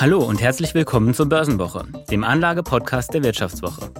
[0.00, 3.90] Hallo und herzlich willkommen zur Börsenwoche, dem Anlage-Podcast der Wirtschaftswoche.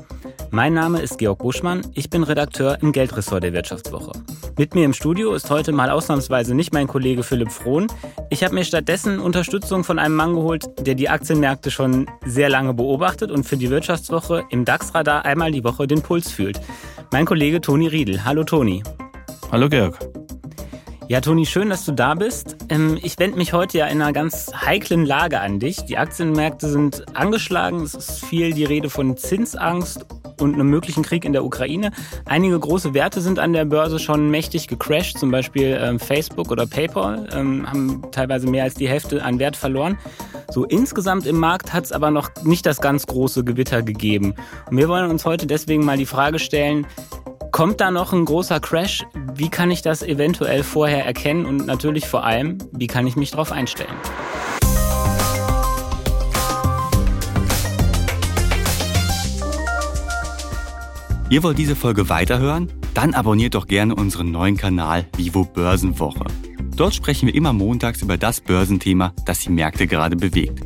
[0.53, 4.13] Mein Name ist Georg Buschmann, ich bin Redakteur im Geldressort der Wirtschaftswoche.
[4.57, 7.89] Mit mir im Studio ist heute mal ausnahmsweise nicht mein Kollege Philipp Frohn.
[8.31, 12.75] Ich habe mir stattdessen Unterstützung von einem Mann geholt, der die Aktienmärkte schon sehr lange
[12.75, 16.61] beobachtet und für die Wirtschaftswoche im DAX-Radar einmal die Woche den Puls fühlt.
[17.11, 18.25] Mein Kollege Toni Riedel.
[18.25, 18.85] Hallo Toni.
[19.51, 19.99] Hallo Georg.
[21.11, 22.59] Ja, Toni, schön, dass du da bist.
[22.69, 25.87] Ähm, ich wende mich heute ja in einer ganz heiklen Lage an dich.
[25.87, 27.81] Die Aktienmärkte sind angeschlagen.
[27.81, 30.05] Es ist viel die Rede von Zinsangst
[30.39, 31.93] und einem möglichen Krieg in der Ukraine.
[32.27, 36.67] Einige große Werte sind an der Börse schon mächtig gecrashed, zum Beispiel ähm, Facebook oder
[36.67, 39.97] PayPal, ähm, haben teilweise mehr als die Hälfte an Wert verloren.
[40.51, 44.35] So insgesamt im Markt hat es aber noch nicht das ganz große Gewitter gegeben.
[44.71, 46.87] Und wir wollen uns heute deswegen mal die Frage stellen,
[47.59, 49.05] Kommt da noch ein großer Crash?
[49.35, 51.45] Wie kann ich das eventuell vorher erkennen?
[51.45, 53.97] Und natürlich vor allem, wie kann ich mich darauf einstellen?
[61.31, 62.71] Ihr wollt diese Folge weiterhören?
[62.95, 66.27] Dann abonniert doch gerne unseren neuen Kanal Vivo Börsenwoche.
[66.77, 70.63] Dort sprechen wir immer montags über das Börsenthema, das die Märkte gerade bewegt.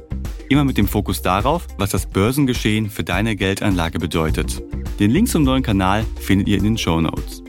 [0.52, 4.62] Immer mit dem Fokus darauf, was das Börsengeschehen für deine Geldanlage bedeutet.
[5.00, 7.41] Den Link zum neuen Kanal findet ihr in den Show Notes.